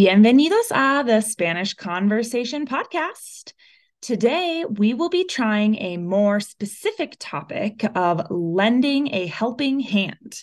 [0.00, 3.52] bienvenidos a the Spanish Conversation Podcast.
[4.00, 10.42] Today, we will be trying a more specific topic of lending a helping hand.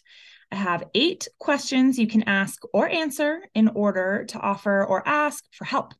[0.51, 5.43] I have eight questions you can ask or answer in order to offer or ask
[5.51, 5.95] for help.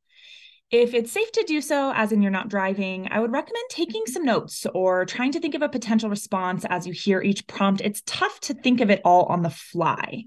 [0.69, 4.05] If it's safe to do so, as in you're not driving, I would recommend taking
[4.05, 7.81] some notes or trying to think of a potential response as you hear each prompt.
[7.81, 10.25] It's tough to think of it all on the fly.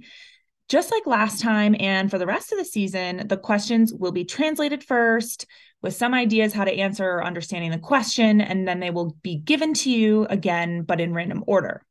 [0.70, 4.24] Just like last time and for the rest of the season, the questions will be
[4.24, 5.47] translated first
[5.83, 9.34] with some ideas how to answer or understanding the question, and then they will be
[9.34, 11.84] given to you again, but in random order.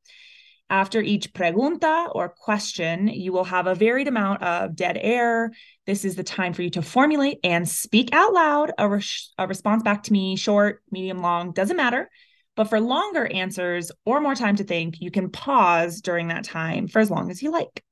[0.69, 5.51] After each pregunta or question, you will have a varied amount of dead air.
[5.85, 9.01] This is the time for you to formulate and speak out loud a,
[9.37, 12.09] a response back to me, short, medium, long, doesn't matter.
[12.55, 16.87] But for longer answers or more time to think, you can pause during that time
[16.87, 17.83] for as long as you like.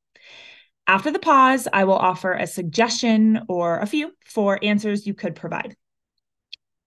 [0.87, 5.35] After the pause, I will offer a suggestion or a few for answers you could
[5.35, 5.75] provide.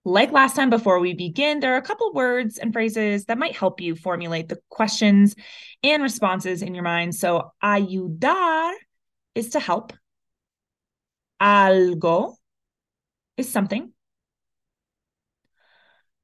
[0.07, 3.55] Like last time, before we begin, there are a couple words and phrases that might
[3.55, 5.35] help you formulate the questions
[5.83, 7.15] and responses in your mind.
[7.15, 8.73] So, ayudar
[9.35, 9.93] is to help,
[11.39, 12.37] algo
[13.37, 13.93] is something,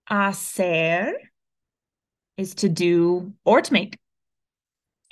[0.09, 1.13] hacer
[2.39, 3.99] is to do or to make,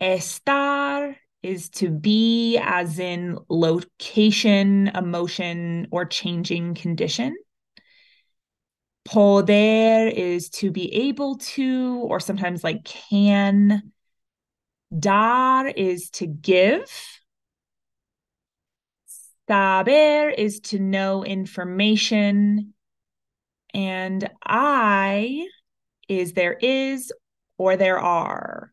[0.00, 7.36] estar is to be, as in location, emotion, or changing condition.
[9.04, 13.92] Poder is to be able to, or sometimes like can.
[14.98, 16.90] Dar is to give.
[19.46, 22.72] Saber is to know information.
[23.74, 25.46] And hay
[26.08, 27.12] is there is
[27.58, 28.70] or there are.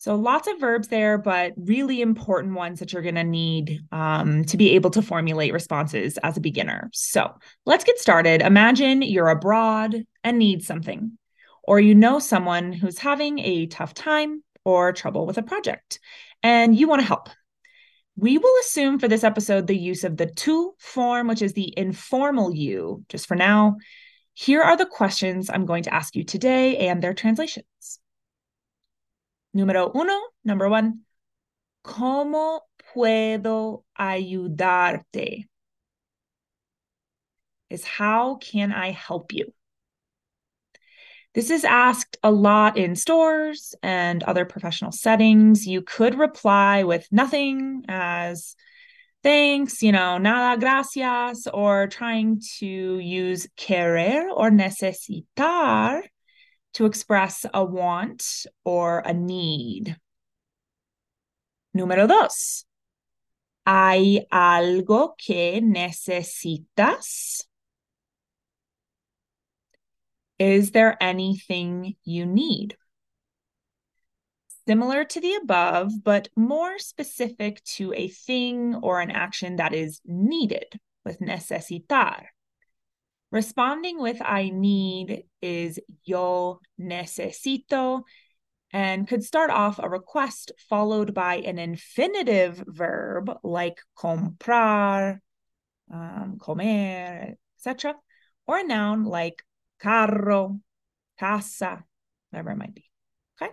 [0.00, 4.44] So lots of verbs there, but really important ones that you're going to need um,
[4.44, 6.88] to be able to formulate responses as a beginner.
[6.92, 7.34] So
[7.66, 8.40] let's get started.
[8.40, 11.18] Imagine you're abroad and need something,
[11.64, 15.98] or you know someone who's having a tough time or trouble with a project,
[16.44, 17.28] and you want to help.
[18.14, 21.74] We will assume for this episode the use of the tu form, which is the
[21.76, 23.78] informal you, just for now.
[24.34, 27.98] Here are the questions I'm going to ask you today and their translations.
[29.54, 31.00] Número uno, number one,
[31.84, 32.60] ¿cómo
[32.94, 35.46] puedo ayudarte?
[37.70, 39.52] Is how can I help you?
[41.34, 45.66] This is asked a lot in stores and other professional settings.
[45.66, 48.56] You could reply with nothing as
[49.22, 56.02] thanks, you know, nada gracias, or trying to use querer or necesitar
[56.74, 59.96] to express a want or a need.
[61.76, 62.64] Número dos.
[63.66, 67.44] ¿Hay algo que necesitas?
[70.38, 72.76] Is there anything you need?
[74.66, 80.00] Similar to the above, but more specific to a thing or an action that is
[80.04, 82.26] needed with necesitar.
[83.30, 88.02] Responding with I need is yo necesito
[88.72, 95.18] and could start off a request followed by an infinitive verb like comprar,
[95.92, 97.94] um, comer, etc.,
[98.46, 99.42] or a noun like
[99.78, 100.60] carro,
[101.18, 101.84] casa,
[102.30, 102.84] whatever it might be.
[103.40, 103.52] Okay.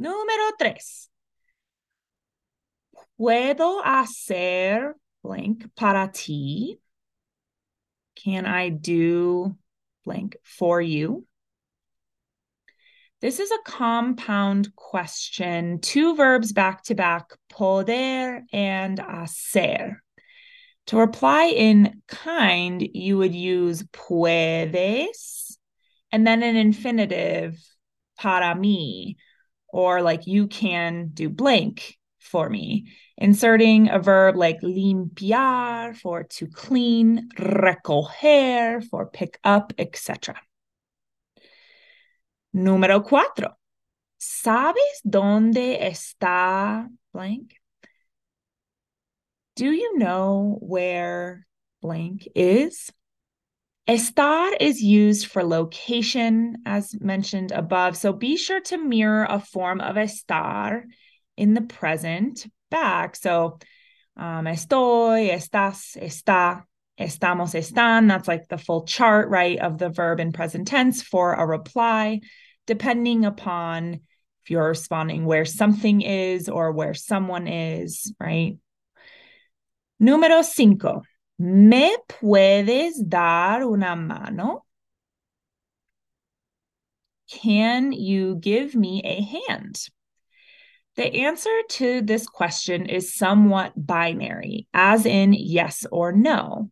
[0.00, 1.08] Número tres.
[3.18, 6.78] Puedo hacer blank para ti
[8.22, 9.56] can I do
[10.04, 11.26] blank for you?
[13.20, 20.02] This is a compound question, two verbs back to back, poder and hacer.
[20.86, 25.58] To reply in kind, you would use puedes
[26.10, 27.60] and then an infinitive
[28.16, 29.16] para mí,
[29.68, 36.46] or like you can do blank for me inserting a verb like limpiar for to
[36.46, 40.34] clean, recoger for pick up, etc.
[42.54, 43.54] Número cuatro.
[44.20, 47.54] ¿Sabes dónde está blank?
[49.54, 51.46] Do you know where
[51.80, 52.90] blank is?
[53.88, 57.96] Estar is used for location, as mentioned above.
[57.96, 60.82] So be sure to mirror a form of estar
[61.38, 63.16] in the present back.
[63.16, 63.58] So
[64.16, 66.64] um, estoy, estás, está,
[67.00, 68.08] estamos, están.
[68.08, 72.20] That's like the full chart, right, of the verb in present tense for a reply,
[72.66, 78.58] depending upon if you're responding where something is or where someone is, right?
[80.02, 81.02] Número cinco.
[81.38, 84.64] ¿Me puedes dar una mano?
[87.30, 89.88] Can you give me a hand?
[90.98, 96.70] The answer to this question is somewhat binary, as in yes or no,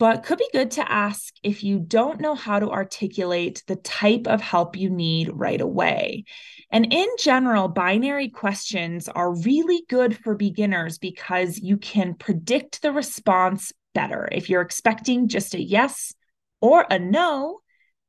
[0.00, 4.26] but could be good to ask if you don't know how to articulate the type
[4.26, 6.24] of help you need right away.
[6.72, 12.90] And in general, binary questions are really good for beginners because you can predict the
[12.90, 14.28] response better.
[14.32, 16.12] If you're expecting just a yes
[16.60, 17.60] or a no,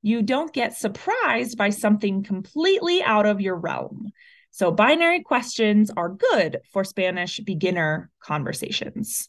[0.01, 4.11] you don't get surprised by something completely out of your realm.
[4.53, 9.27] So, binary questions are good for Spanish beginner conversations.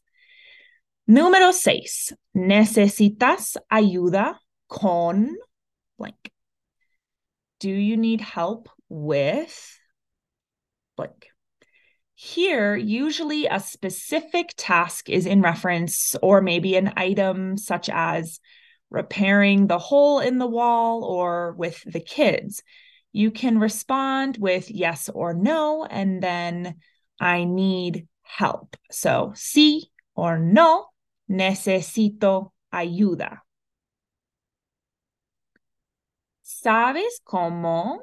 [1.09, 4.35] Número seis, necesitas ayuda
[4.69, 5.35] con
[5.97, 6.31] blank.
[7.59, 9.81] Do you need help with
[10.95, 11.29] blank?
[12.15, 18.41] Here, usually a specific task is in reference, or maybe an item such as
[18.91, 22.63] repairing the hole in the wall or with the kids
[23.15, 26.75] you can respond with yes or no, and then
[27.21, 28.77] I need help.
[28.91, 29.83] So, sí
[30.17, 30.87] or no,
[31.31, 33.39] necesito ayuda.
[36.43, 37.99] ¿Sabes cómo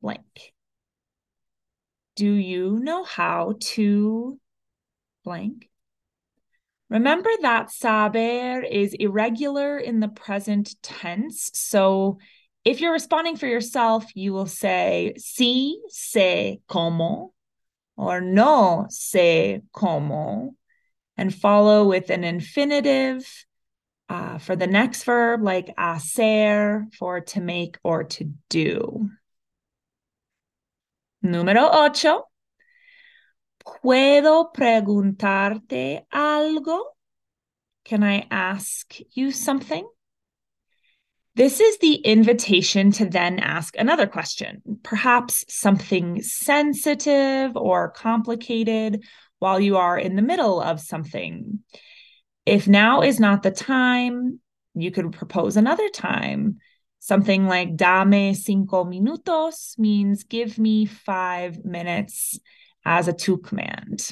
[0.00, 0.52] blank?
[2.14, 4.38] Do you know how to
[5.24, 5.68] blank?
[6.88, 11.50] Remember that saber is irregular in the present tense.
[11.54, 12.18] So
[12.68, 17.30] if you're responding for yourself, you will say, sí sé cómo,
[17.96, 20.50] or no sé cómo,
[21.16, 23.26] and follow with an infinitive
[24.10, 29.08] uh, for the next verb, like hacer, for to make or to do.
[31.24, 32.24] Número ocho.
[33.64, 36.82] ¿Puedo preguntarte algo?
[37.84, 39.88] Can I ask you something?
[41.38, 49.04] This is the invitation to then ask another question, perhaps something sensitive or complicated
[49.38, 51.60] while you are in the middle of something.
[52.44, 54.40] If now is not the time,
[54.74, 56.56] you could propose another time.
[56.98, 62.40] Something like dame cinco minutos means give me five minutes
[62.84, 64.10] as a tú command.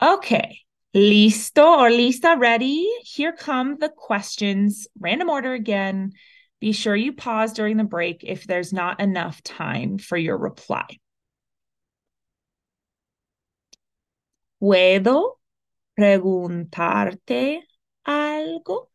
[0.00, 0.60] Okay,
[0.94, 2.90] Listo or lista, ready?
[3.02, 6.12] Here come the questions, random order again.
[6.60, 10.98] Be sure you pause during the break if there's not enough time for your reply.
[14.60, 15.38] ¿Puedo
[15.96, 17.62] preguntarte
[18.06, 18.89] algo?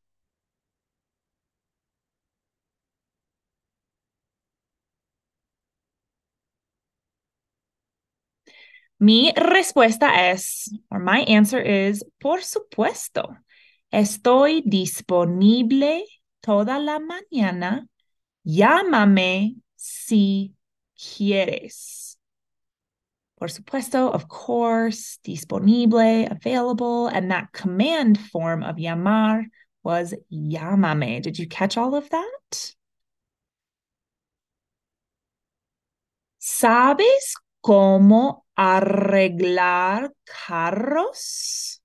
[9.06, 13.38] Mi respuesta es, or my answer is, por supuesto.
[13.94, 16.04] Estoy disponible
[16.42, 17.88] toda la mañana.
[18.44, 20.56] Llámame si
[20.98, 22.18] quieres.
[23.38, 29.46] Por supuesto, of course, disponible, available, and that command form of llamar
[29.84, 31.22] was llámame.
[31.22, 32.76] Did you catch all of that?
[36.40, 41.82] ¿Sabes cómo arreglar carros.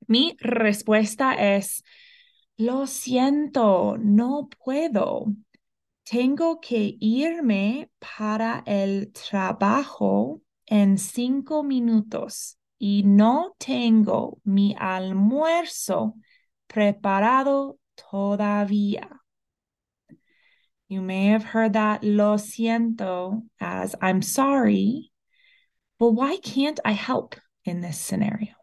[0.08, 1.84] Mi respuesta es,
[2.58, 5.26] lo siento, no puedo.
[6.04, 16.16] Tengo que irme para el trabajo en cinco minutos y no tengo mi almuerzo
[16.68, 19.22] preparado todavía.
[20.88, 25.12] You may have heard that lo siento as I'm sorry,
[25.98, 28.56] but why can't I help in this scenario?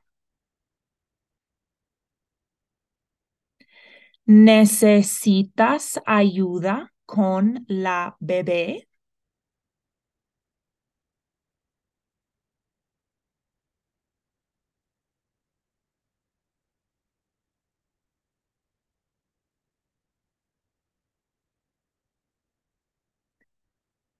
[4.27, 8.89] ¿Necesitas ayuda con la bebé?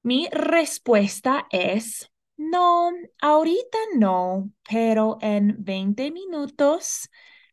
[0.03, 2.91] Mi respuesta es no,
[3.21, 7.09] ahorita no, pero en 20 minutos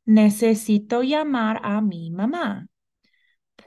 [0.06, 2.68] necesito llamar a mi mamá.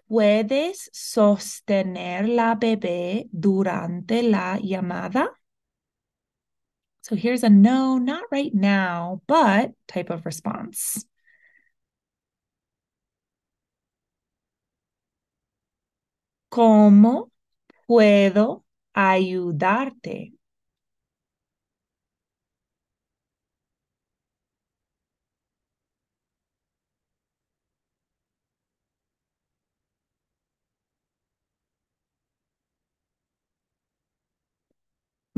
[0.08, 5.30] ¿Puedes sostener la bebé durante la llamada?
[7.02, 11.04] So here's a no, not right now, but type of response.
[16.50, 17.30] ¿Cómo
[17.86, 20.37] puedo ayudarte?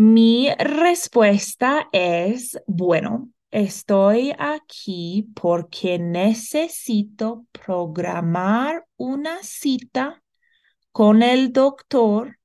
[0.02, 10.22] Mi respuesta es, bueno, estoy aquí porque necesito programar una cita
[10.90, 12.38] con el doctor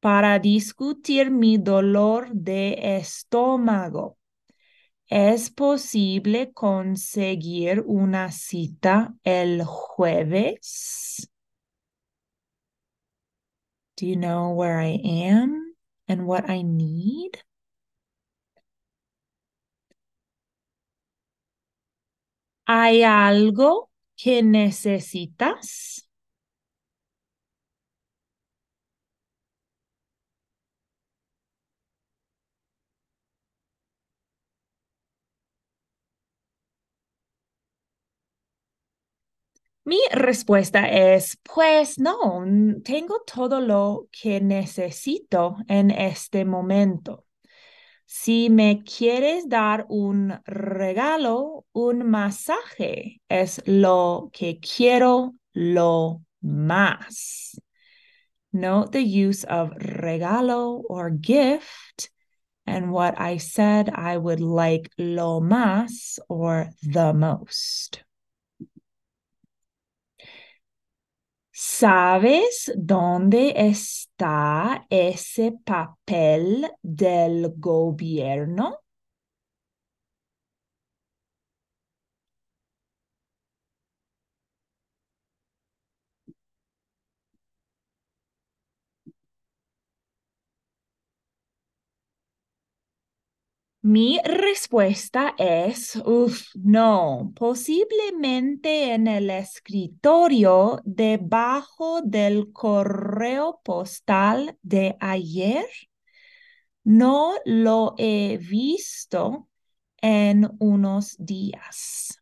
[0.00, 4.16] para discutir mi dolor de estómago.
[5.06, 11.30] ¿Es posible conseguir una cita el jueves?
[13.98, 14.98] Do you know where I
[15.28, 15.65] am?
[16.08, 17.42] And what I need.
[22.66, 26.05] ¿Hay algo que necesitas?
[39.86, 42.44] Mi respuesta es, pues no,
[42.82, 47.24] tengo todo lo que necesito en este momento.
[48.04, 57.60] Si me quieres dar un regalo, un masaje es lo que quiero lo más.
[58.52, 62.10] Note the use of regalo or gift
[62.66, 68.05] and what I said I would like lo más or the most.
[71.78, 78.78] ¿Sabes dónde está ese papel del gobierno?
[93.86, 95.96] Mi respuesta es,
[96.56, 105.66] no, posiblemente en el escritorio debajo del correo postal de ayer.
[106.82, 109.48] No lo he visto
[110.02, 112.20] en unos días.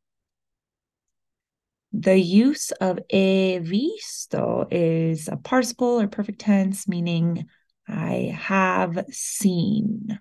[1.99, 7.47] The use of he visto is a participle or perfect tense, meaning
[7.88, 10.21] I have seen.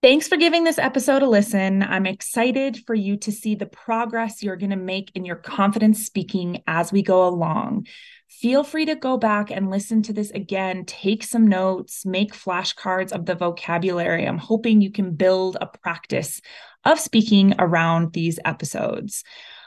[0.00, 1.82] Thanks for giving this episode a listen.
[1.82, 6.06] I'm excited for you to see the progress you're going to make in your confidence
[6.06, 7.88] speaking as we go along.
[8.28, 13.10] Feel free to go back and listen to this again, take some notes, make flashcards
[13.10, 14.24] of the vocabulary.
[14.24, 16.40] I'm hoping you can build a practice
[16.84, 19.24] of speaking around these episodes.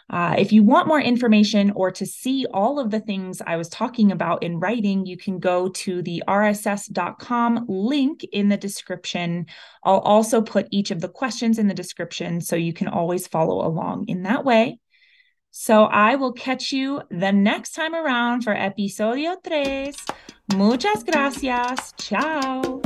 [0.10, 3.70] Uh, if you want more information or to see all of the things I was
[3.70, 9.46] talking about in writing, you can go to the rss.com link in the description.
[9.84, 13.66] I'll also put each of the questions in the description so you can always follow
[13.66, 14.80] along in that way.
[15.52, 19.98] So I will catch you the next time around for episodio tres.
[20.56, 21.94] Muchas gracias.
[21.98, 22.81] Ciao.